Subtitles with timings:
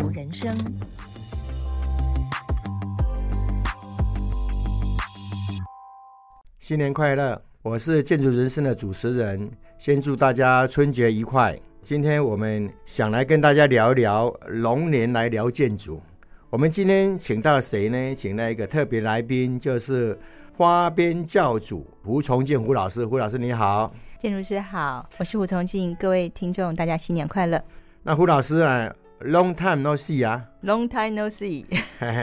[0.00, 0.56] 筑人生。
[6.58, 7.38] 新年快乐！
[7.60, 11.54] 我是建筑人生的主持人，先祝大家春节愉快。
[11.82, 16.00] 今天我们想来跟大家聊一聊龙年来聊建筑。
[16.48, 18.14] 我们今天请到谁呢？
[18.14, 20.18] 请到一个特别来宾，就是
[20.56, 23.04] 花边教主胡崇敬胡老师。
[23.04, 25.94] 胡老师你好，建筑师好，我是胡崇敬。
[25.96, 27.62] 各位听众，大家新年快乐。
[28.02, 28.90] 那胡老师啊
[29.20, 31.64] ，Long time no see 啊，Long time no see。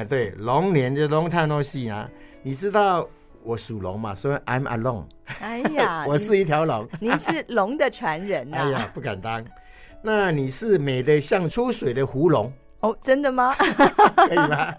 [0.07, 2.09] 对，龙年就 Long time no see 啊，
[2.43, 3.07] 你知道？
[3.43, 5.05] 我属龙嘛，所以 I'm alone。
[5.39, 6.85] 哎呀，我是一条龙。
[6.99, 8.63] 您是龙的传人呐、啊？
[8.67, 9.41] 哎呀，不敢当。
[10.01, 12.95] 那你是美的像出水的狐龙哦？
[12.99, 13.53] 真的吗？
[14.27, 14.73] 可以吗？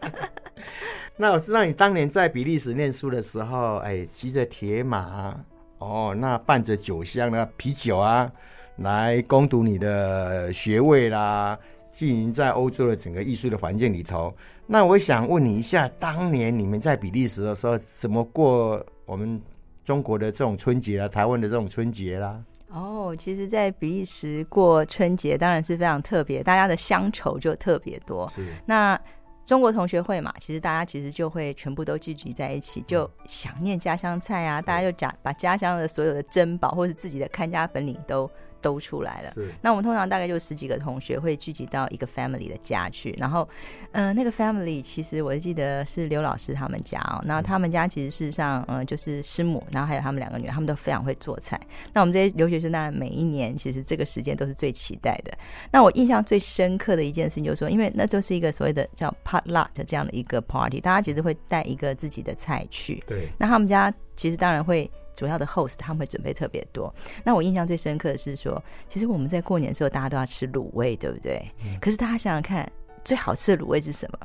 [1.16, 5.34] 那我知道你当年在比利时念书的时候，哎，骑着铁马
[5.78, 8.30] 哦，那伴着酒香的啤酒啊，
[8.76, 11.58] 来攻读你的学位啦。
[11.90, 14.34] 经营在欧洲的整个艺术的环境里头，
[14.66, 19.40] 那我想问你一下，当年你们在比利时的时候，怎么过我们
[19.84, 22.40] 中国的这种春节啊，台湾的这种春节啦？
[22.70, 28.30] 哦，其实，在比利时过春节当然是非常特别，大家的乡愁就特别多。
[28.34, 28.44] 是。
[28.66, 29.00] 那
[29.46, 38.30] 中国同学会嘛，其实大家其实就会全部都聚集在一起，就想念家乡菜啊，大家就讲把家乡的所有的珍宝或是自己的看家本领都。
[38.60, 39.32] 都出来了。
[39.60, 43.48] 那我们通常大概就十几个同学会聚集到一个 family 的家去，然后，
[43.92, 47.22] 嗯、呃，那个 family 其实我记得是刘老师他们家哦。
[47.24, 51.60] 那他们家其实事实上，嗯、呃，就是师母，然后还有他们两个女儿，他们都非常会做菜。
[51.92, 55.32] 那我们这些留学生当然每一年其实这个时间都是最期待的。
[55.70, 63.02] 那我印象最深刻的一件事情就是说，因为那就是一个所谓的叫 potluck 这样的一个 party，大家其实会带一个自己的菜去。
[63.06, 63.28] 对。
[63.38, 64.90] 那他们家其实当然会。
[65.18, 66.94] 主要的 host 他们会准备特别多。
[67.24, 71.44] 那我印象最深刻的是说，其实我们在过年的时候，大家都要吃卤味，对不对？
[71.64, 72.70] 嗯、可是大家想想看，
[73.04, 74.18] 最好吃的卤味是什么？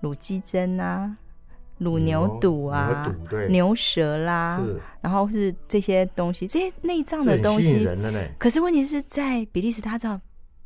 [0.00, 1.14] 卤鸡胗啊，
[1.80, 4.58] 卤牛肚啊，牛，牛，舌啦，
[5.02, 7.86] 然后是这些东西，这些内脏的东西。
[8.38, 10.18] 可是问题是在比利时，他知道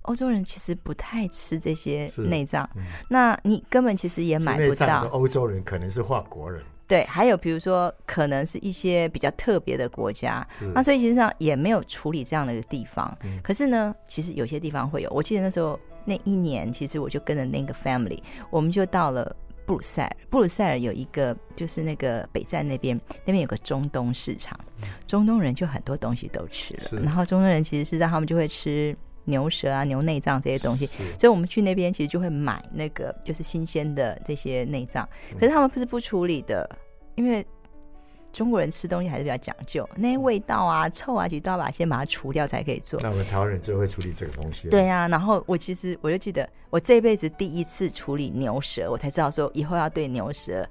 [0.02, 5.08] 欧洲人其实不太吃这些内脏，嗯、那你根本其实也买不到。
[5.10, 6.62] 欧洲人可能是法国人。
[6.88, 13.12] 对，还有比如说，可能是一些比较特别的国家，那所以其实上也没有处理这样的一个地方。
[13.24, 13.40] 嗯。
[13.42, 15.10] 可是呢，其实有些地方会有。
[15.10, 18.20] 我记得那时候那一年，其实我就跟着那个 family，
[18.50, 20.16] 我们就到了布鲁塞尔。
[20.30, 24.58] 布鲁塞尔有一个，就是那个北站那边，那边有个中东市场，
[25.06, 27.00] 中东人就很多东西都吃了。
[27.00, 28.96] 然后中东人其实是让他们就会吃。
[29.26, 30.86] 牛舌啊，牛内脏这些东西，
[31.18, 35.06] 所以我们去那边其实就会买那个就是新鲜的这些内脏，
[35.38, 36.68] 可是他们不是不处理的，
[37.14, 37.46] 因为
[38.32, 43.00] 中国人吃东西还是比较讲究，那些味道啊、臭啊，其实都要把先把它除掉才可以做。
[43.00, 44.68] 那我们台湾人最会处理这个东西。
[44.68, 50.68] 对啊，然后我其实我就记得，我这辈子第一次处理牛舌，我才知道说以后要对牛舌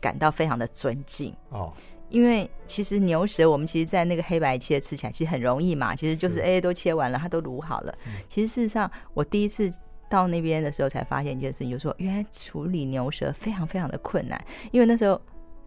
[0.00, 1.72] 感到非常的尊敬哦。
[2.12, 7.94] 因为其实牛舌，我们其实，在那个黑白切吃起来其实很容易嘛，其实就是 A A 都切完了，它都卤好了。
[8.28, 9.70] 其实事实上，我第一次
[10.10, 14.38] 到那边的时候，才发现一件事情，就是说原来处理牛舌非常非常的困难。
[14.70, 15.20] 因为那时候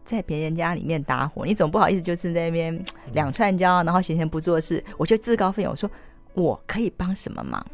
[0.03, 5.89] 在别人家里面打火，你总不好意思就是在那边两串焦，然后闲闲不做事，我就自告奋勇我说
[6.35, 7.65] 我可以帮什么忙。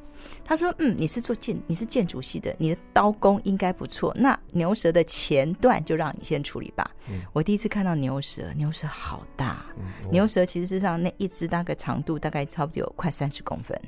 [0.43, 4.13] 他说：“嗯，你是做建，你是建筑系的，你的刀工应该不错。
[4.17, 6.89] 那牛舌的前段就让你先处理吧。
[7.09, 13.79] 嗯”我第一次看到牛舌，牛舌好大，嗯、牛舌其实是上那一只大概长度大概差不多有快三十公分，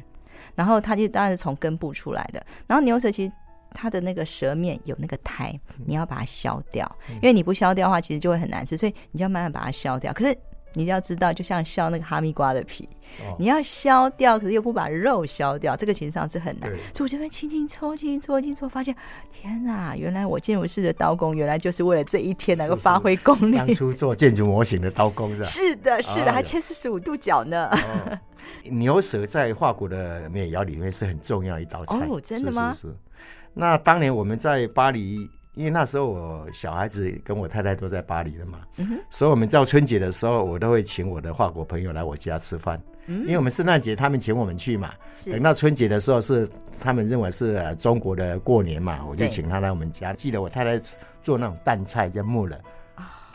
[0.56, 2.46] 然后它就当然是从根部出来的。
[2.68, 3.34] 然后牛舌其实
[3.72, 10.14] 它的那个舌面有那个苔，你要把它削掉，因为你不削掉的话，其实就会很难吃，所以你就要慢慢把它削掉。
[10.14, 10.38] 可是。
[10.73, 12.88] 你要知道，就像削那个哈密瓜的皮，
[13.19, 16.69] 哦、你要削掉，可是又不把肉削掉，这个其实上是很难。
[16.94, 18.95] 所以我这边轻轻搓，轻轻搓，轻轻搓，发现
[19.31, 23.57] 天哪，原来我建筑师的刀工，原来就是为了这一天能够发挥功力。
[23.57, 25.44] 当初做建筑模型的刀工是吧？
[25.44, 27.69] 是的，是的，哦、还切四十五度角呢。
[27.72, 28.19] 哦、
[28.63, 31.97] 牛舌在法国的美肴里面是很重要一道菜。
[32.09, 32.73] 哦，真的吗？
[32.73, 32.96] 是，是，是。
[33.53, 35.29] 那当年我们在巴黎。
[35.55, 42.82] 因为那时候我小孩子跟我太太都在巴黎了嘛，嗯、所以我们到春节的时候，我都会请我的法国朋友来我家吃饭。
[43.05, 46.47] 嗯、因为我们圣诞节他们请我们去嘛，是等到春节的时候是
[46.79, 50.14] 他们认为是中国的过年嘛，我就请他来我们家。
[50.14, 50.82] 记得我太太
[51.22, 52.59] 做那种淡菜叫木耳，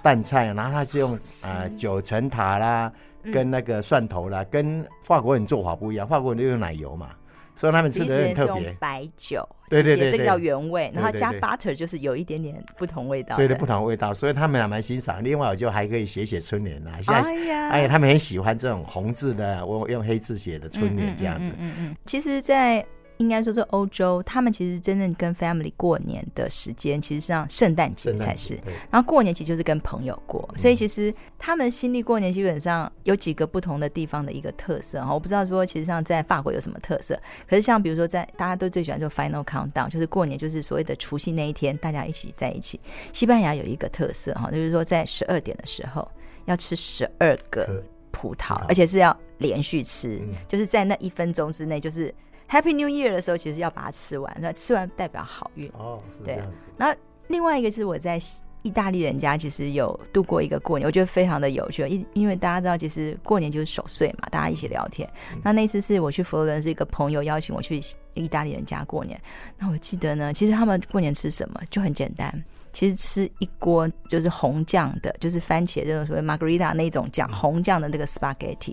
[0.02, 2.90] 淡菜，然后他是用啊九层塔啦，
[3.32, 7.10] 跟那个蒜头啦，嗯、跟法国人做法不一样，法国人都用奶油嘛。
[7.58, 15.22] 所以他们吃的很特别，白酒，对对对，这个叫原味，然后加 butter 就是有一点点不同味道，对对，不同味道，所以他们还蛮欣赏。
[15.24, 21.48] 另外，我就还可以写写春联啦，现在，哎呀，哎呀，他们很喜欢这种红字的，我用黑字写的春联这样子。
[21.48, 21.96] 嗯嗯嗯。
[22.06, 22.86] 其实，在
[23.18, 28.58] 应该说是欧洲，他们其实真正跟 family 过年的时间，其实上圣诞节才是。
[28.90, 35.12] 然后过年其实就是跟朋友过，嗯、所以其实他们新历过年基本上有几个不同的地方的一个特色哈。
[35.12, 42.80] 我不知道说其实上在法国有什么特色，可是像比如说在大家都最喜欢做 final countdown，就是过年就是所谓的除夕那一天，大家一起在一起。
[43.12, 46.08] 西班牙有一个特色哈，就是说在十二点的时候
[46.44, 47.82] 要吃十二个
[48.12, 52.14] 葡萄，而且是要连续吃，嗯、就是在那一分钟之内就是。
[52.48, 55.70] Happy New Year 的时候，其实要把它吃完，那吃完代表好运。
[55.76, 56.00] 哦。
[56.24, 56.38] 对。
[56.76, 58.18] 然后另外一个是我在
[58.62, 61.86] 意大利人家，其实有度过一个过年，我觉得非常的有趣。
[61.86, 65.08] 因因为大家知道，其实过年就是守岁嘛，大家一起聊天。
[65.32, 67.80] 嗯、那那次是我去佛罗伦斯，一个朋友邀请我去
[68.14, 69.20] 意大利人家过年。
[69.58, 72.44] 那我记得呢，其实他们过年吃什么就很简单。
[72.78, 78.72] 其实吃一锅就是红酱的，就是番茄这种所谓 margarita 那种酱，红酱的那个 spaghetti。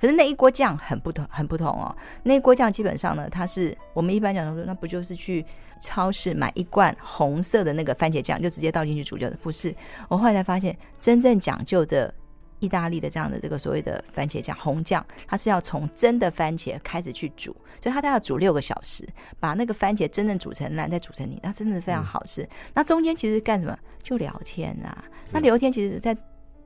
[0.00, 1.92] 可是那一锅酱很不同，很不同哦。
[2.22, 5.44] 那一锅酱基本上呢，它是我们一般讲说，那不就是去
[5.80, 9.28] 超市买一罐红色的那个番茄酱，就直接倒进去煮就？
[9.42, 9.74] 不是，
[10.06, 12.14] 我后来才发现，真正讲究的。
[12.60, 17.52] 意大利的这样的这个所谓的番茄酱红酱，它是要从真的番茄开始去煮，
[17.82, 19.06] 所以它都要煮六个小时，
[19.38, 22.42] 把那个番茄真正煮成烂，再煮成泥，那真的是非常好吃。
[22.42, 23.76] 嗯、那中间其实干什么？
[24.02, 25.04] 就聊天啊。
[25.32, 26.16] 那聊天其实在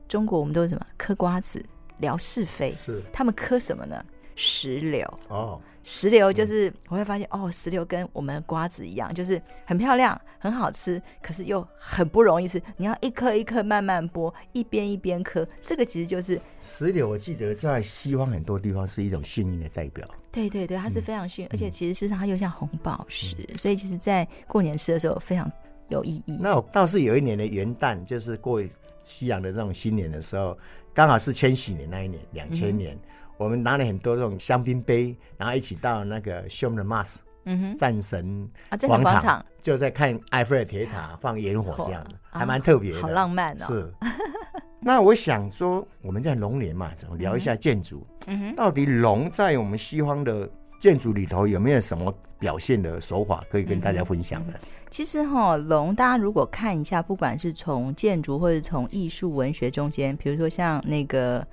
[0.07, 0.85] 中国我们都是什么？
[0.97, 1.63] 嗑瓜子，
[1.97, 2.73] 聊是非。
[2.73, 3.01] 是。
[3.11, 4.03] 他们嗑什么呢？
[4.35, 5.19] 石榴。
[5.29, 5.59] 哦。
[5.87, 12.59] 石榴就是我会发现哦，石榴跟我们的瓜子一样，就是很漂亮、很好吃，可是又很不容易吃。
[12.75, 15.47] 你要一颗一颗慢慢剥，一边一边嗑。
[15.61, 17.07] 这个其实就是石榴。
[17.07, 20.03] 我记得在西方很多地方是一种幸运的代表。
[20.31, 25.49] 对对对，它是非常幸运，嗯、而且其实事实上它又像红宝石，嗯、所以其实在过年吃的时候非常
[25.89, 26.35] 有意义。
[26.41, 28.59] 那我倒是有一年的元旦，就是过
[29.03, 30.57] 西洋的这种新年的时候，
[30.95, 32.95] 刚好是千禧年那一年，两千年。
[32.95, 32.99] 嗯
[33.37, 38.49] 我们拿了很多这种香槟杯，然后一起到那个 Champ de Mars，嗯哼，战神
[38.87, 43.65] 广场，就在看埃菲尔铁塔放烟火，这样子还蛮特别的，好浪漫哦。
[43.67, 43.93] 是。
[44.79, 48.07] 那我想说，我们在龙年嘛，聊一下建筑。
[48.27, 50.49] 嗯哼，到底龙在我们西方的
[50.79, 54.53] 建筑里头有没有什么表现的手法可以跟大家分享的？
[54.89, 61.45] 其实哈，龙大家如果看一下，不管是从建筑或者从艺术文学中间，比如说像那个。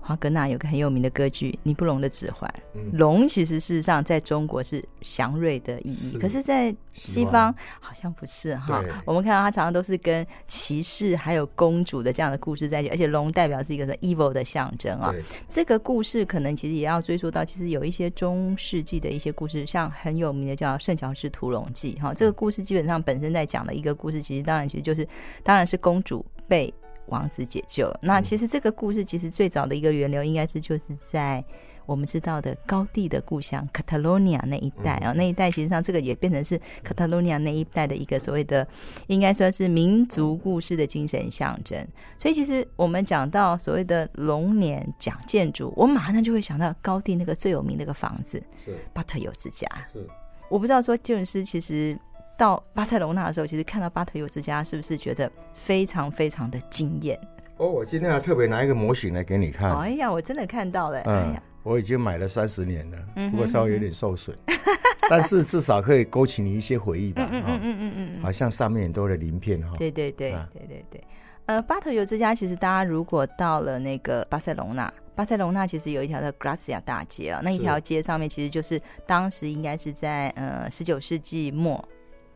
[0.00, 2.50] 华格纳有个很有名的歌剧《尼布龙的指环》，
[2.96, 8.82] 龙其实事实上在中国是祥瑞的意义，是可是，在西方好像不是哈。
[9.04, 15.12] 我们看到它常常都是跟骑士还有公主的这样的故事在一起，而且龙代表是一个 evil 的象征啊。
[15.12, 22.14] 对这个故事可能其实也要追溯到，其实有一些中世纪的一些故事，像很有名的叫《圣乔治屠龙记》哈。
[22.14, 25.06] 这个故事基本上本身在讲的一个故事，其实当然其实就是，
[25.42, 26.72] 当然是公主被。
[27.08, 27.92] 王子解救。
[28.00, 31.44] 那其实这个故事其实最早的一个源流，应该是就是在
[31.86, 38.66] 我们知道的高地的故乡卡塔罗尼亚那一带啊，那一带其实上这个也变成是卡塔罗尼亚那一带的一个所谓的，
[39.06, 41.82] 应该说是民族故事的精神象征。
[42.18, 49.66] 所以其实我们讲到所谓的龙年讲建筑，我马上就会想到高地那个最有名的一个房子是巴特尤之家。
[49.90, 50.06] 是，
[50.50, 51.98] 我不知道说建筑师其实。
[52.38, 57.18] 到巴塞隆纳的时候，其实看到巴特尤之家，是不是觉得非常非常的惊艳？
[57.56, 59.76] 哦，我今天还特别拿一个模型来给你看。
[59.76, 61.00] 哎呀，我真的看到了。
[61.00, 62.98] 嗯、哎呀，我已经买了三十年了，
[63.32, 64.70] 不过稍微有点受损，嗯、哼
[65.10, 67.28] 但是至少可以勾起你一些回忆吧。
[67.32, 69.76] 嗯嗯嗯嗯嗯，好像上面很多的鳞片哈。
[69.76, 71.04] 对对对对对对。
[71.46, 81.84] 呃，巴特尤之家，其实大家如果到了那个巴塞隆纳，巴塞隆纳其实有一条叫 Gracia 大街啊，那一条街上面其实就是当时应该是在呃十九世纪末。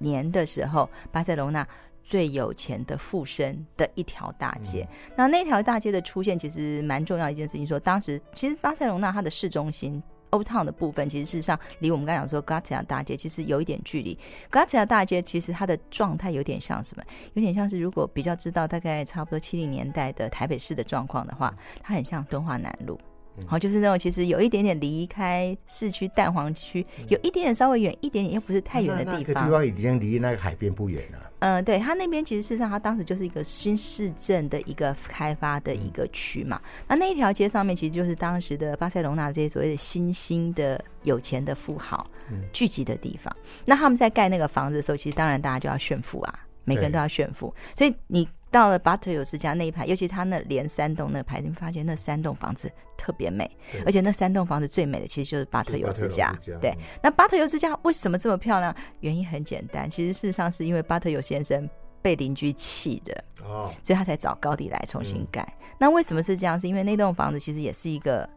[0.03, 1.67] 年的时候，巴塞隆纳
[2.03, 4.83] 最有钱的富绅的一条大街。
[4.83, 7.67] 嗯、那那条大街的出现，其实蛮重要一件事情。
[7.67, 14.19] 说当时其实巴塞隆纳它的市中心 Old Town 的部分，其实事实上离我们刚才讲说 Gracia 大街其实有一点距离。
[14.51, 17.05] Gracia 大街其实它的状态有点像什么？
[17.35, 22.99] 有点像是如果比较知道大概差不多七零年代的台北市的状况的话，它很像敦化南路。
[23.47, 29.19] 好，就是那种其实有一点点离开市区蛋黄区，有一点点稍微远一点点，又不是太远的地方。
[29.19, 31.19] 那个地方已经离那个海边不远了。
[31.39, 36.61] 嗯，对，它那边其实事实上，它当时就是一个新市镇的一个开发的一个区嘛。
[36.87, 42.07] 那那一条街上面，其实就是当时的巴塞隆纳这些所谓的新兴的有钱的富豪
[42.53, 43.35] 聚集的地方。
[43.65, 48.29] 那他们在盖那个房子的时候，其实当然大家就要炫富啊，每个人都要炫富，所以你。
[48.53, 53.51] 到了巴特尤之家那一排，尤其他那连三栋那排，你发现那三栋房子特别美，
[53.87, 56.31] 而且那三栋房子最美的其实就是巴特尤之家。
[56.39, 58.73] 之家对，那巴特尤之家为什么这么漂亮？
[59.01, 61.69] 原因很简单，其实事实上是因为巴特尤先生
[62.03, 65.43] 被邻居气的，哦，所以他才找高迪来重新盖。
[65.43, 66.61] 嗯、那为什么是这样？
[66.61, 68.29] 是因为那栋房子其实也是一个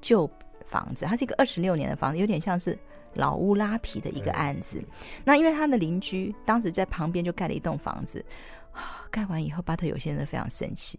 [0.00, 0.26] 旧
[0.64, 2.78] 房子，它是一个二十六年的房子，有点像是
[3.14, 4.82] 老屋拉皮的一个案子。
[5.24, 8.24] 那因为他的邻居当时在旁边就盖了一栋房子，
[9.10, 10.98] 盖完以后，巴特有些人非常生气，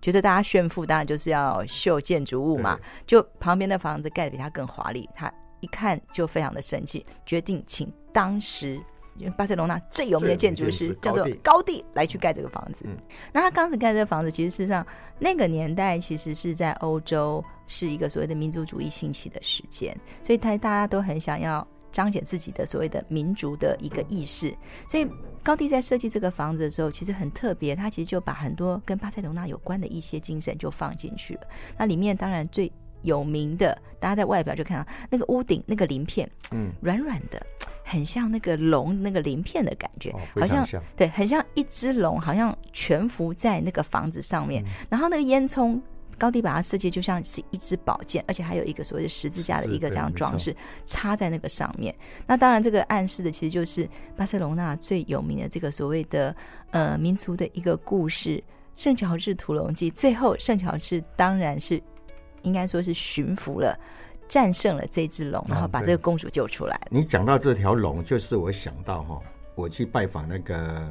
[0.00, 8.80] 觉得大家炫富当然就是要秀建筑物嘛，就旁边的房子盖的比他更华丽，他一看就非常的生气，决定请当时。
[9.16, 12.86] 因为巴塞罗那最有名的建筑师叫做高地来去盖这个房子。
[12.88, 12.96] 嗯，
[13.34, 14.86] 那他当时盖这个房子，其实事实上
[15.18, 24.52] 那个年代其实是在欧洲是一个所谓的民族主义兴起的时间，所以他大家都很想要彰显自己的所谓的民族的一个意识。
[24.88, 25.06] 所以
[25.42, 31.42] 高地在设计这个房子的时候，其实很特别，他其实就把很多跟巴塞隆纳有关的一些精神就放进去了。
[31.78, 32.70] 那里面当然最
[33.02, 37.40] 有名的，大家在外表就看到那个屋顶那个鳞片，嗯，软软的。
[37.82, 44.62] 很像那个龙那个鳞片的感觉，哦、好像对，很像一只龙，好像蜷伏在那个房子上面。
[44.64, 45.76] 嗯、然后那个烟囱，
[46.20, 51.94] 高低把它设计就像是一支宝剑，而且还有一个所谓的十字架的一个这样装饰插在那个上面。
[52.26, 56.36] 那当然，这个暗示的其实就是巴塞隆纳最有名的这个所谓的
[56.72, 58.44] 呃民族的一个故事——
[58.76, 59.90] 圣乔治屠龙记。
[59.90, 61.82] 最后，圣乔治当然是
[62.42, 63.74] 应该说是驯服了。
[64.28, 66.76] 战胜了这只龙，然后把这个公主救出来。
[66.76, 69.20] 啊、你讲到这条龙，就是我想到哈，
[69.56, 70.88] 我去拜访那个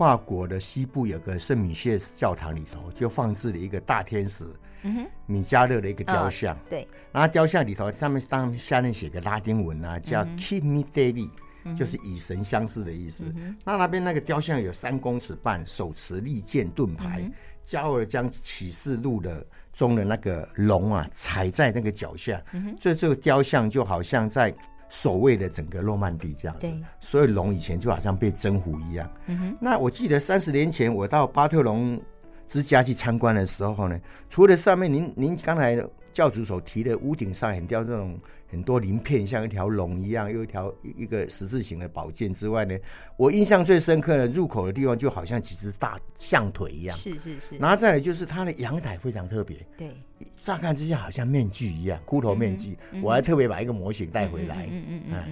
[0.00, 4.46] 法国的西部有个圣米歇教堂里头，就放置了一个大天使，
[4.80, 6.56] 嗯哼，米迦勒的一个雕像。
[6.56, 11.28] 哦、对，然后雕像里头上面当下面写个拉丁文啊，叫 me daily”，
[11.76, 13.26] 就是以神相似的意思。
[13.36, 17.30] 嗯、那那边那个雕像有三公尺半，手持利剑盾牌，
[17.62, 19.46] 骄傲将启示录的。
[19.72, 24.52] 中的那个龙啊，踩在那个脚下，嗯、所以这个雕像就好像在
[24.90, 26.70] 守卫的整个诺曼底这样子。
[27.00, 29.10] 所以龙以前就好像被征服一样。
[29.58, 31.98] 那我记得三十年前我到巴特隆
[32.46, 35.82] 之家去参观的时候呢，除了上面您您刚才
[36.12, 38.20] 教主所提的屋顶上很雕这种。
[38.52, 42.76] 很多鳞片像一条龙一样，又一条一个十字形的宝剑之外呢，
[43.16, 46.96] 我印象最深刻的入口的地方就好像几只大象腿一样。
[46.96, 47.56] 是是是。
[47.58, 49.64] 然后再来就是它的阳台非常特别。
[49.76, 49.94] 对。
[50.36, 52.78] 乍看之下好像面具一样，骷髅面具。
[52.92, 54.66] 嗯嗯、我还特别把一个模型带回来。
[54.70, 55.14] 嗯嗯嗯。
[55.14, 55.28] 哎，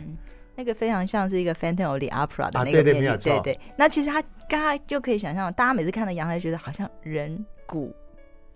[0.56, 3.08] 那个非常像是一个 Phantom of the Opera 的那个面具。
[3.08, 3.40] 啊、对对。
[3.40, 3.60] 对对。
[3.76, 7.94] 那其实他刚刚就可以想象，大家每次看到阳台，觉得好像人骨。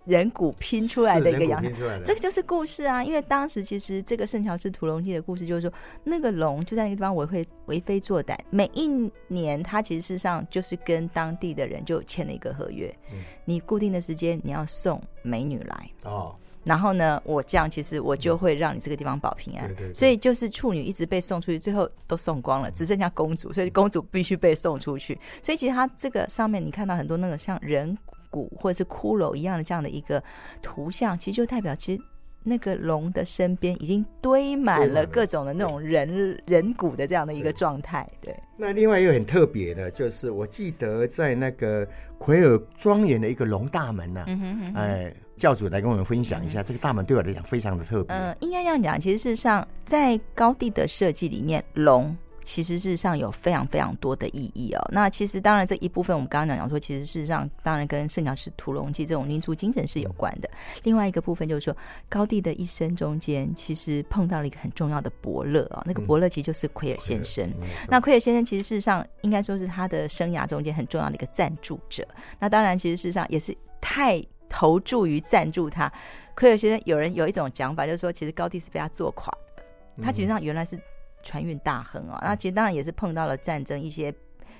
[0.05, 3.03] 人骨拼出来的一个样子，这个就是故事啊。
[3.03, 5.71] 因为当时其实这个圣乔治屠龙记的故事就是说，
[6.03, 8.37] 那个龙就在那个地方为会为非作歹。
[8.49, 8.87] 每一
[9.27, 16.35] 年，他其实事实上就是跟当地的人就签了一个合约，嗯、你固定的时间你要送美女来哦。
[16.65, 19.67] 然后呢，我这样其实我就会让你这个地方保平安。
[19.67, 25.19] 对对对，所以就是处女一直被送出去，最后都送光了，只剩下公主，所以公主必须被送出去。
[25.41, 27.97] 所以其实它这个上面你看到很多那个像人
[28.33, 28.51] 骨。
[28.59, 30.21] 或者是骷髅一样的这样的一个
[30.61, 32.01] 图像，其实就代表，其实
[32.41, 38.09] 那个龙的身边已经堆满了各种的那种人人骨的这样的一个状态。
[38.19, 38.35] 对。
[38.57, 41.87] 那另外一个很特别的，就是我记得在那个
[42.17, 48.15] 奎尔庄园的一个龙大门呢、啊，嗯哼哼哼哎，教主来跟我们分享一下，嗯、这个大门对我来讲非常的特别。
[48.15, 52.15] 嗯、呃，应该这样讲，其实事实上在高地的设计里面，龙。
[52.43, 54.89] 其实事实上有非常非常多的意义哦。
[54.91, 60.49] 那其实当然这一部分我们刚刚讲讲说，其实事实上当然跟圣乔治屠龙记这种民族精神是有关的。
[60.83, 61.75] 另外一个部分就是说，
[62.09, 65.83] 高地的一生中间其实碰到了一个很重要的伯乐啊、哦。
[65.85, 67.47] 那个伯乐其实就是奎尔先生。
[67.61, 72.07] 嗯、那奎尔先生其实事实上应该说是他的生涯中间很重要的一个赞助者。
[72.39, 75.91] 那当然其实事实上也是太投注于赞助他。
[76.35, 79.63] 奎尔先生有人有一种讲法，就是说其实高地是被他做垮的。
[80.01, 80.77] 他其实上原来是。
[81.23, 84.13] 船运大亨啊，那其实当然也是碰到了战争一些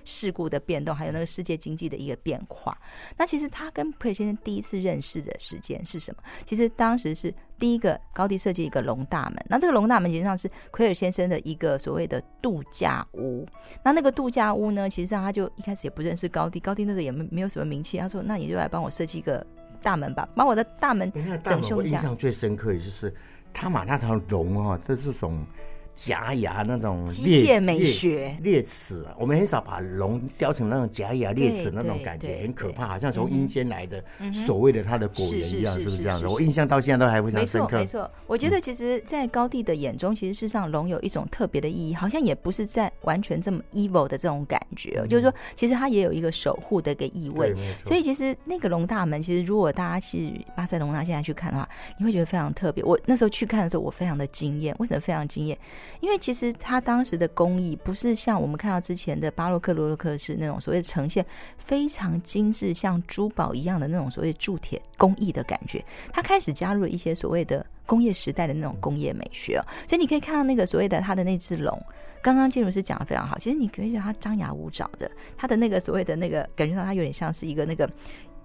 [0.06, 2.78] 事故的变动，还有那个世界经济的一个变化。
[3.18, 6.22] 那其实他跟奎尔先生第一次认识的时间是什么？
[6.46, 13.48] 其实当时是第一个高地设计一个龙大门，那这个龙大门实际上是奎尔先生的一个所谓的度假屋。
[13.84, 17.98] 那那个度假屋呢，其实上他就一开始也不认识高地，高地那个也没没有什么名气。
[17.98, 19.46] 他说：“那你就来帮我设计一个
[19.82, 21.10] 大门吧，把我的大门
[21.44, 23.14] 整修一下。”印象最深刻的就是
[23.54, 25.46] 他把那条龙啊的这种。
[25.96, 36.28] 假牙那种机械美学裂齿，我们很少把龙雕成那种假牙裂齿那种感觉，很可怕，好像从阴间来的，所谓的他的果园一样，是不是这样子？
[36.28, 37.78] 我印象到现在都还非常深刻。
[37.78, 38.12] 没错，没错。
[38.26, 47.54] 我觉得其实，在高地的眼中，其实事实上龙有一种特别的意义，好像也不是在完全这么 evil 的这种感觉，就是说，其实它也有一个守护的一个意味。
[47.84, 51.70] 所以，其实那个龙大门，其实如果大家去巴塞隆纳现在去看的话，
[52.00, 52.84] 你会觉得非常特别。
[52.84, 54.76] 我那时候去看的时候，我非常的惊艳。
[54.80, 55.58] 为什么非常惊艳？
[56.00, 61.26] 因为其实他当时的工艺不是像我们看到之前的巴洛克、罗洛克式那种所谓呈现
[61.58, 65.84] 非常精致，像珠宝一样的那种所谓铸铁工艺的感觉。
[66.12, 71.80] 他开始加入了一些所谓的工业时代的那种工业美学哦，所以你可以看到那个所谓的他的那只龙，
[72.22, 73.38] 刚刚建筑师讲的非常好。
[73.38, 77.90] 其实你可以觉得他张牙舞爪的，他的那个所谓的那个感觉到他有点像是一个那个。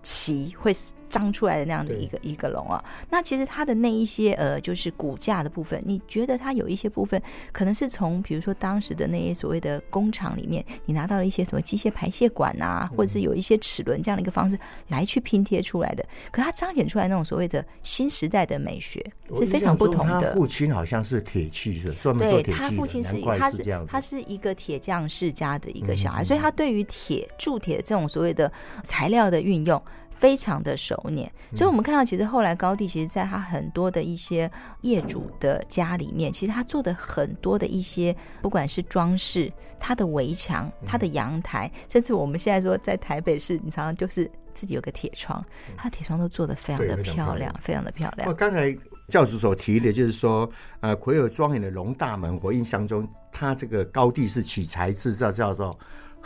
[0.01, 0.73] 旗会
[1.19, 7.21] 张出来的那样的一个一个龙啊，那其实它的那一些呃，就是骨架的部分，你觉得它有一些部分
[7.53, 14.59] 可能是从比如说当时的那些所谓的工厂里面，你拿到了一些什么机械排泄管啊，或者是有一些齿轮这样的一个方式
[14.89, 16.05] 来去拼贴出来的。
[16.31, 20.21] 可它彰显出来那种所谓的新时代的美学是非常不同的。
[20.21, 28.51] 他父亲好像是铁器是专门做铁器的，他父亲是他是他是一个铁匠世家的一个小孩，所以他对于铁铸铁这种所谓的
[28.85, 29.83] 材料的运用。
[30.19, 45.45] 非常的熟练，所以我们看到，其实后来高地，其实在他很多的一些业主的家里面，其实他做的很多的一些，不管是装饰，他的围墙、他的阳台，甚至我们现在说在台北市，你常常就是自己有个铁窗，
[45.77, 48.29] 他的铁窗都做的非常的漂亮，非常的漂亮。
[48.29, 55.79] 我刚才教授所提的，就是说，呃，奎尔庄园的龙大门，我印象中，他这个高地是取材制造叫做。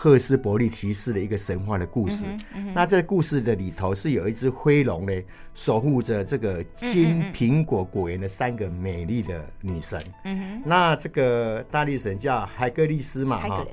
[0.02, 5.12] 赫斯伯利提斯的一个神话的故事，嗯嗯、那这个故事的里头是有一只灰龙呢，
[5.54, 10.02] 守护着这个金苹果果园的三个美丽的女神。
[10.24, 13.64] 嗯哼，那这个大力神叫海格力斯嘛，哈。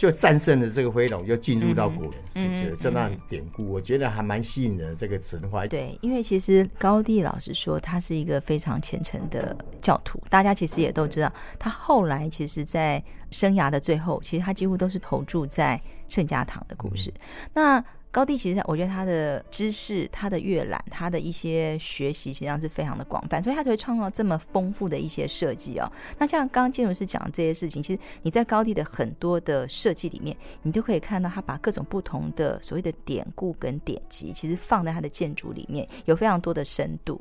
[0.00, 4.96] 就战胜了这个飞龙，就进入到古人世界，这段典故，我觉得还蛮吸引人的。
[4.96, 15.78] 这个神话，对，因为其实高第老师说，他是一个非常虔诚的教徒，大家其实也都知道，他后来其实，在生涯的最后，其实他几乎都是投注在
[16.08, 17.12] 圣家堂的故事。
[17.52, 25.90] 那高地其实，我觉得他的知识、他的阅览、他的一些学习，实际上是非常的广泛，所以他才会创造这么丰富的一些设计哦。
[26.18, 37.20] 那像刚刚建筑师讲的这些事情，其实你在高地的很多的设计里面，你都可以看到他把各种不同的所谓的典故跟典籍，其实放在他的建筑里面，有非常多的深度。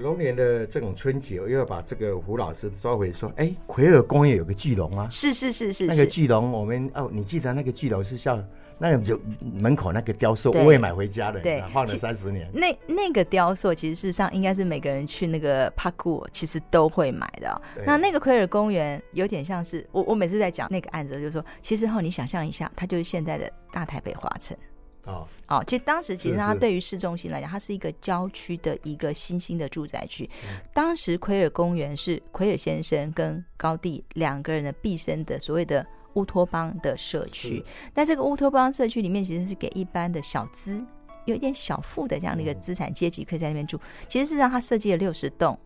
[0.00, 8.44] 龙年的这种春节，我又要把这个胡老师抓回说，哎、欸，奎尔公园有个巨龙啊，是是是是，那个巨龙，我们哦，你记得那个巨龙是像？
[8.82, 12.50] 那个就门口那个雕塑，我也买回家的，对，放了三十年。
[12.50, 17.60] 那那个雕塑，其实事实上应该是每个人去那个帕库，其实都会买的、喔。
[17.84, 24.56] 那那个奎尔公园有点像是我，我每次在讲那个案子，就是说，其实哈，你想象一下，它就是现在的大台北华城。
[25.04, 30.28] 哦哦，其实当时其实它对于市中心来讲，它是一个郊区的一个新兴的住宅区。
[30.72, 35.86] 当时奎尔公园是奎尔先生跟高地两个人的毕生的所谓的。
[36.14, 40.84] 乌托邦的社区，但这个乌托邦社区里面其实是给一般的小资、
[41.24, 43.80] 有一点小富的这样的一个资产阶级可以在那边住。
[44.08, 45.56] 其实是让他设计了六十栋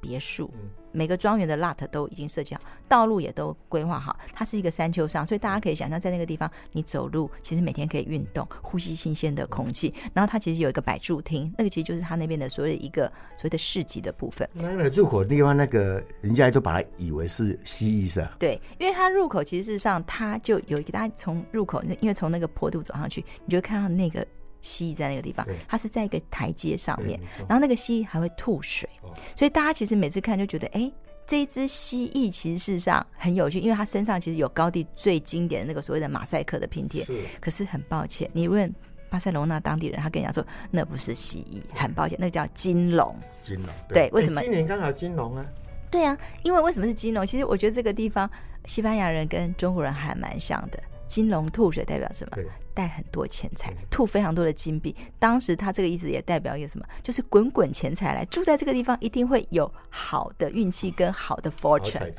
[0.00, 0.50] 别墅。
[0.94, 4.16] 每个庄园的 lot 都已经设计好，道路也都规划好。
[4.32, 9.92] 它是一个山丘上，所以大家可以想象，在那个地方你走路，其实每天可以运动，呼吸新鲜的空气。
[10.12, 14.48] 然后它其实有一个摆筑厅，那个其实就是它那边的所谓一个所谓的市集的部分。
[14.54, 18.36] 那个入口的地方，那个人家都把它以为是蜥蜴是吧？
[18.38, 24.24] 对，因为它入口其实事实上它就有一个，大家从入口，因为从那个坡度走上去，你就会看到那个。
[24.64, 28.88] 蜥蜴在那个地方，它是在一个台阶上面，然后那个蜥蜴还会吐水，
[29.36, 30.90] 所以大家其实每次看就觉得，哎，
[31.26, 37.06] 这一只蜥蜴其实事实上很有趣，因为它身上其实有高地最经典的那个所谓的马赛克的拼贴。
[37.40, 38.74] 可是很抱歉，你问
[39.10, 43.14] 巴塞罗那当地人，他跟你讲说那不是蜥蜴，很抱歉，那个叫金龙。
[43.42, 44.40] 金龙对，为什么？
[44.40, 45.46] 今年刚好金龙啊。
[45.90, 47.24] 对啊，因为为什么是金龙？
[47.24, 48.28] 其实我觉得这个地方
[48.64, 50.82] 西班牙人跟中国人还蛮像的。
[51.06, 52.38] 金龙吐水代表什么？
[52.74, 54.94] 带很多钱财，吐非常多的金币。
[55.16, 56.84] 当时他这个意思也代表一个什么？
[57.04, 62.12] 就是滚滚钱财来，住在这个地方一定会有好的运气跟好的 fortune。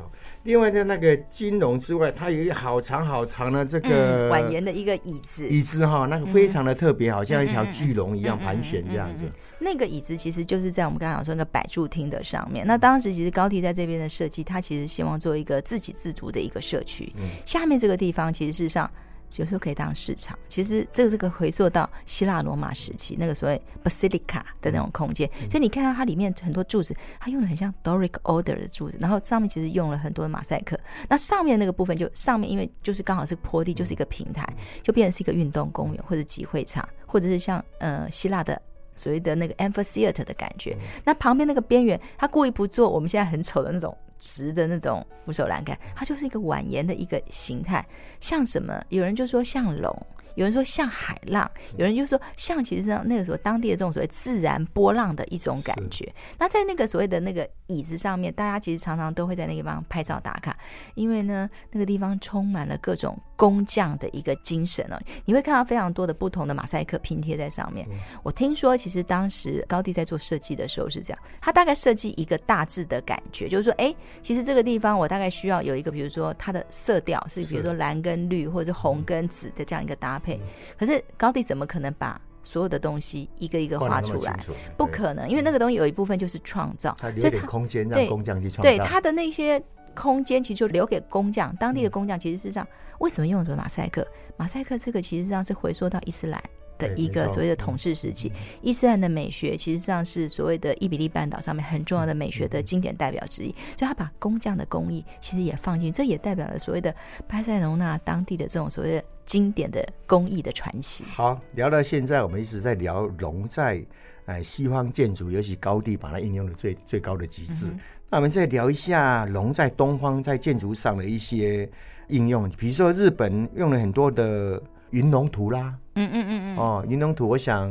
[0.43, 9.25] 另外在那个金龙之外，它有一个好长好长的这个蜿蜒的一个椅子，椅子哈，那个非常的特别，好像一条巨龙一样盘旋这样子。
[9.59, 12.65] 那个椅子其实就是在我们刚刚讲说那个摆柱厅的上面。
[12.65, 17.13] 那当时其实高第在这边的设计，他其实希望做一个自给自足的一个社区。
[17.45, 18.89] 下面这个地方其实事实上。
[19.37, 30.79] 有时候可以当市场，其实这个这个回溯到希腊罗马时期那个所谓 basilica 的那种空间，嗯、所以你看到它里面很多柱子，它用的很像 Doric order 的柱子，然后上面其实用了很多的马赛克。
[31.09, 34.47] 那上面那个部分就上面因为就是刚好是坡地，就是一个平台，
[34.83, 38.61] 就变成是一个运动公园或者集会场，或者是像呃希腊的。
[38.95, 47.85] 所谓的那个 amphitheater 的感觉，那旁边那个边缘，他故意不做我们现在很丑的那种直的那种扶手栏杆，它就是一个蜿蜒的一个形态，
[48.19, 48.83] 像什么？
[48.89, 49.95] 有人就说像龙。
[50.35, 56.13] 有人说像海浪，有人就说像其实上那个时候当地的这种所谓自然波浪的一种感觉。
[56.37, 60.57] 那在那个所谓的那个椅子上面，大家其实常常都会在那个地方拍照打卡，
[60.95, 64.99] 因为呢那个地方充满了各种工匠的一个精神哦。
[65.23, 67.87] 你会看到非常多的不同的马赛克拼贴在上面。
[68.21, 80.39] 我听说其实当时高地在做设计的时候是这样，他大概设计一个大致的感觉，就是说，哎，其实这个地方我大概需要有一个，比如说它的色调是比如说蓝跟绿或者是红跟紫的这样一个搭配。
[80.77, 84.37] 可是高迪怎么可能把所有的东西一个一个画出来？
[84.77, 88.63] 不可能，因为那个东西有一部分就是创造，所以它空间让工匠去创造。
[88.63, 89.61] 对他的那些
[89.93, 91.55] 空间，其实就留给工匠。
[91.55, 92.67] 当地的工匠其实事实上
[92.99, 94.05] 为什么用什么马赛克？
[94.37, 96.41] 马赛克这个其实上是回溯到伊斯兰。
[96.77, 106.93] 的一个所谓的统治时期，伊斯兰的美学其实上是所谓的伊比利半岛上面很重要的美学的经典代表之一，所以他把工匠的工艺其实也放进，这也代表了所谓的
[107.27, 111.03] 巴塞隆纳当地的这种所谓的经典的工艺的传奇。
[111.05, 113.81] 好，聊到现在，我们一直在聊龙在
[114.25, 117.67] 哎西方建筑，尤其高地把它应用的最最高的极致。
[117.67, 121.69] 嗯、那我们再聊一下龙在东方在建筑上的一些
[122.09, 124.61] 应用，比如说日本用了很多的。
[124.95, 127.69] 云龙图啦，嗯嗯嗯嗯，哦，云龙图，我想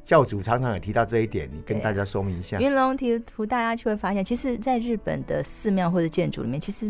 [0.00, 2.56] 教主常常也提到这一点，你跟大家说明一下。
[2.60, 6.88] 云龙图图，大家就会发现，其实，在日本的寺庙或者建筑里面，其实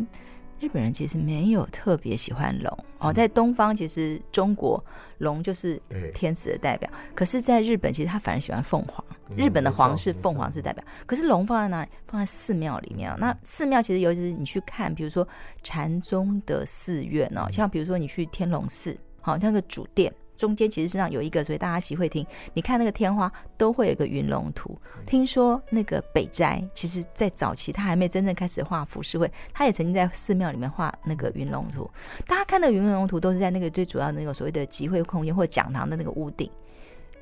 [0.61, 3.11] 日本人其实没有特别喜欢龙哦。
[3.11, 4.82] 在东方，其实中国
[5.16, 5.80] 龙就是
[6.12, 9.02] 天子的代表，可是，在日本，其实他反而喜欢凤凰。
[9.35, 11.88] 日本的皇室凤凰是代表，可是龙放在哪里？
[12.06, 13.16] 放在寺庙里面啊。
[13.18, 15.26] 那寺庙其实，尤其是你去看，比如说
[15.62, 18.94] 禅宗的寺院哦，像比如说你去天龙寺。
[19.22, 22.26] 好，那个主殿中间其实身上有一个，所以大家集会厅。
[22.52, 24.76] 你看那个天花都会有一个云龙图。
[25.06, 31.88] 听说那个北斋，其实在早期他还没真正开始画浮世绘，他也曾经在寺庙里面画那个云龙图。
[32.26, 36.50] 大家看那个云龙图都是在那个最主要的那个所谓的集会空间或讲堂的那个屋顶。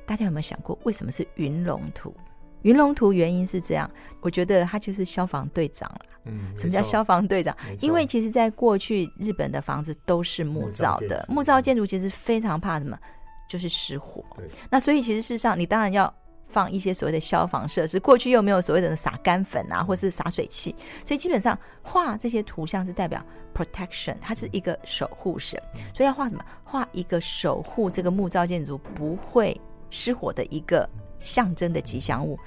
[0.03, 2.13] 大家有没有想过，为什么是云龙图？
[2.63, 3.89] 云龙图原因是这样，
[4.21, 6.01] 我觉得他就是消防队长了。
[6.25, 7.55] 嗯，什么叫消防队长？
[7.79, 12.95] 因为其实，在过去日本的房子都是木造的，木造建筑其实非常怕什么，
[13.49, 14.23] 就是失火。
[14.69, 17.99] 那所以其实事实上，你当然要放一些所谓的消防设施。
[17.99, 25.59] 过去又没有所谓的撒干粉啊，或是洒水器，所以基本上画这些图像是代表 protection，它是一个守护神。
[25.95, 26.45] 所以要画什么？
[26.63, 30.87] 画一个守护这个木造建筑不会失火的一个。
[31.21, 32.37] 象征的吉祥物，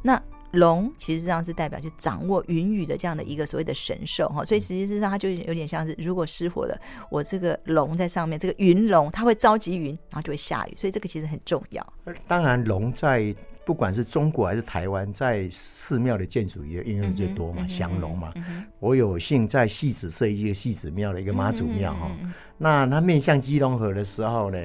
[0.00, 6.78] 那龙其实上是代表就掌握云雨的这样的一个所谓的神兽哈，所以实际上它就有点像是如果失火了，
[7.10, 11.92] 我这个龙在上面，这个云龙它会召集云，然后就会下雨，所以这个其实很重要。
[12.28, 18.30] 当然，龙在不管是中国还是台湾，在寺庙的建筑也应用最多嘛，降龙嘛。
[18.78, 22.10] 我有幸在戏子设一个戏子庙的一个妈祖庙哈，
[22.58, 24.58] 那它面向基隆河的时候呢，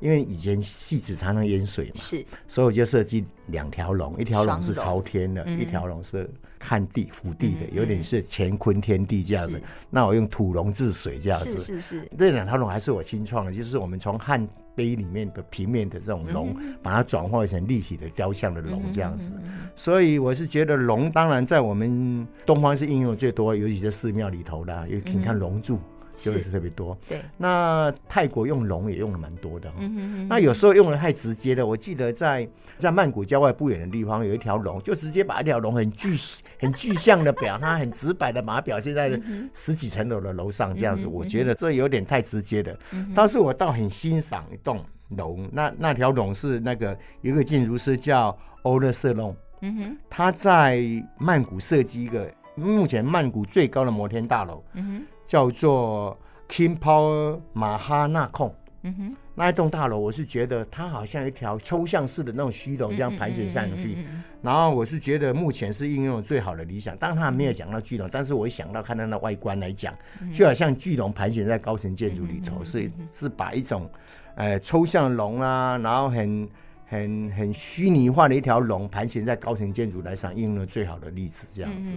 [0.00, 9.60] 因为以前戏子常常淹水嘛，是，所以我就设计两条龙，一条龙是朝天的，一条龙是看地俯地的，有点是乾坤天地这样子。
[9.90, 12.08] 那我用土龙治水这样子，是是是。
[12.18, 19.30] 这两条龙还是我新创的，就是我们从汉碑里面的平面的这种龙，把它转化成立体的雕像的龙这样子。
[19.76, 25.78] 所以我是觉得龙，当然在我们东方是应用最多，尤其是寺庙里头的，尤其你看龙柱。
[26.12, 27.22] 就是特别多，对。
[27.36, 30.28] 那泰国用龙也用的蛮多的，嗯哼嗯哼。
[30.28, 36.16] 那有时候用的太直接了，我记得在在曼谷郊外不远的地方有一条龙，就直接把一条龙很具
[36.58, 39.20] 很具象的表，它很直白的把它表现在
[39.54, 41.06] 十几层楼的楼上这样子。
[41.06, 42.76] 我觉得这有点太直接的。
[43.14, 50.82] 但是我倒很欣赏一栋龙，那那条龙是那个有一个建筑师叫欧勒瑟龙，嗯哼，他在
[51.18, 55.06] 曼谷设计一个目前曼谷最高的摩天大楼，嗯哼。
[55.30, 63.96] 叫做 King Power 马哈纳控，嗯哼，那一栋大楼，我是觉得它好像一条抽象式的那种虚龙这样盘旋上去，
[64.42, 66.96] 然后我是觉得目前是应用最好的理想。
[66.96, 69.94] 当然他还没有讲到巨龙，但是我一想到看它的外观来讲，
[70.32, 73.88] 就好像巨龙盘旋在高层建筑里头，所以是把一种
[74.34, 76.48] 呃抽象龙啊，然后很。
[76.90, 81.92] 很很虚拟化的一条龙盘旋在高层建筑来上，应用了最好的例子，这样子。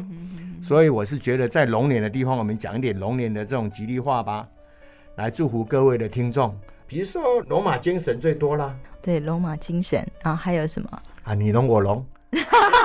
[0.62, 4.48] 所以我是觉得，在龙年的地方，我们讲一点龙年的这种吉利话吧，
[5.16, 6.56] 来祝福各位的听众。
[6.86, 11.34] 比如说，罗马精神最多啦，对，罗马精神，然后还有什么啊？
[11.34, 12.06] 你龙我龙。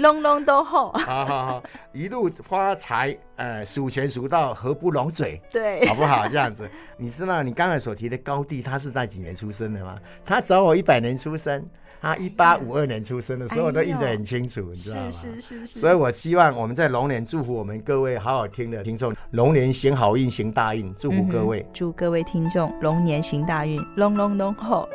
[0.00, 6.26] 龙龙都好，好好好，一路发财，呃，数钱数到合不拢嘴，对，好不好？
[6.26, 9.98] 这样子，你知道你刚才所提的高第，他是在几年出生的吗？
[10.24, 11.62] 他找我一百年出生，
[12.00, 15.10] 他一八五二年出生的，所以我都印得很清楚，你知道吗？
[15.10, 15.80] 是是是是。
[15.80, 24.88] 所以我希望我们在龙年祝福我们各位好好听的听众，龙年行好运，行大运，祝福各位，祝各位听众龙年行大运，龙龙龙后。